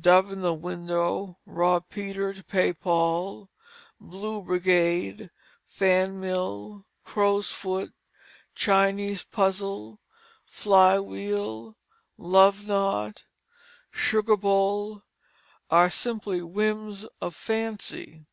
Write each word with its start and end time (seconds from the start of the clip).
"Dove 0.00 0.32
in 0.32 0.40
the 0.40 0.52
Window," 0.52 1.38
"Rob 1.46 1.88
Peter 1.90 2.34
to 2.34 2.42
Pay 2.42 2.72
Paul," 2.72 3.48
"Blue 4.00 4.42
Brigade," 4.42 5.30
"Fan 5.64 6.18
mill," 6.18 6.84
"Crow's 7.04 7.52
Foot," 7.52 7.94
"Chinese 8.56 9.22
Puzzle," 9.22 10.00
"Fly 10.44 10.98
wheel," 10.98 11.76
"Love 12.18 12.66
knot," 12.66 13.22
"Sugar 13.92 14.36
bowl," 14.36 15.04
are 15.70 15.88
simply 15.88 16.42
whims 16.42 17.06
of 17.20 17.36
fancy. 17.36 18.26